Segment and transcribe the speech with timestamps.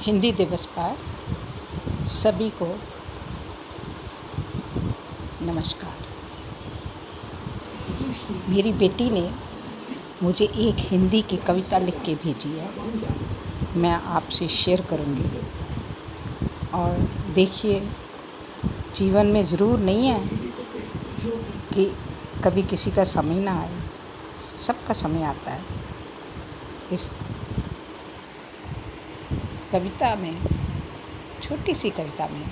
[0.00, 0.96] हिंदी दिवस पर
[2.06, 2.66] सभी को
[5.42, 6.06] नमस्कार।
[8.48, 9.30] मेरी बेटी ने
[10.22, 12.70] मुझे एक हिंदी की कविता लिख के भेजी है।
[13.76, 15.40] मैं आपसे शेयर करूँगी।
[16.74, 16.98] और
[17.34, 17.88] देखिए,
[18.94, 20.30] जीवन में ज़रूर नहीं है
[21.74, 21.92] कि
[22.44, 23.82] कभी किसी का समय ना आए।
[24.66, 25.64] सबका समय आता है।
[26.92, 27.18] इस
[29.72, 30.36] कविता में,
[31.42, 32.44] छोटी सी कविता में,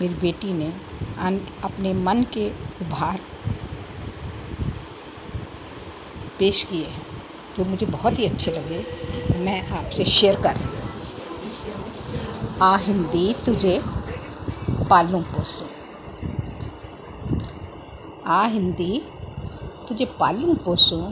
[0.00, 0.72] मेरी बेटी ने
[1.64, 2.48] अपने मन के
[2.82, 3.20] उभार
[6.38, 7.06] पेश किए हैं,
[7.56, 8.84] जो मुझे बहुत ही अच्छे लगे।
[9.44, 10.56] मैं आपसे शेयर कर
[12.62, 13.80] आ हिंदी तुझे
[14.90, 15.66] पालूं पोसूं।
[18.26, 19.02] आ हिंदी
[19.88, 21.02] तुझे पालूं पोसूं,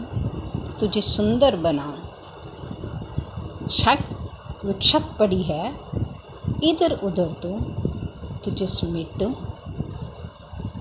[0.80, 2.00] तुझे सुंदर बनाऊँ।
[3.70, 3.98] छक
[4.64, 5.64] विक्षत पड़ी है।
[6.64, 7.50] इधर उधर तो
[8.44, 9.32] तुझे समेटूं,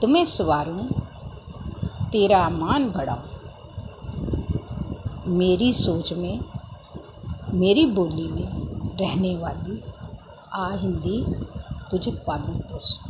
[0.01, 0.85] तुम्हें सवारूं,
[2.11, 3.29] तेरा मान बढ़ाऊं।
[5.33, 6.39] मेरी सोच में,
[7.53, 8.49] मेरी बोली में
[8.97, 9.83] रहने वाली
[10.53, 11.17] आ हिंदी
[11.91, 13.09] तुझे पालू पोसूं।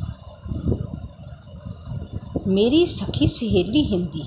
[2.47, 4.25] मेरी सखी सहेली हिंदी,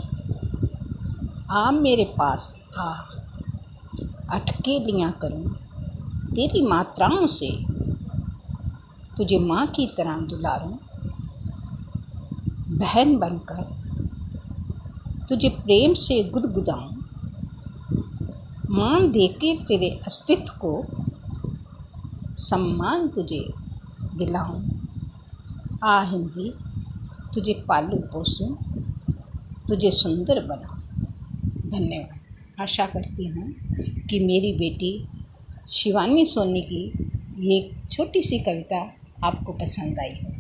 [1.51, 2.89] आ मेरे पास आ
[4.31, 5.45] अटके लिया करूँ।
[6.35, 7.65] तेरी मात्राओं से
[9.17, 10.77] तुझे माँ की तरह दुलारूं।
[12.79, 13.85] बहन बनकर
[15.29, 16.95] तुझे प्रेम से गुदगुदाऊं।
[18.71, 20.85] मान देकर तेरे अस्तित्व को
[22.37, 23.53] सम्मान तुझे
[24.15, 24.63] दिलाऊं।
[25.85, 26.55] आ हिंदी,
[27.35, 28.55] तुझे पालू पोसूं,
[29.69, 30.81] तुझे सुंदर बनाऊँ।
[31.71, 32.21] धन्यवाद।
[32.61, 33.55] आशा करती हूँ
[34.07, 35.09] कि मेरी बेटी
[35.69, 36.83] शिवानी सोनी की
[37.41, 38.79] ये छोटी सी कविता
[39.25, 40.34] आपको पसंद आई होगी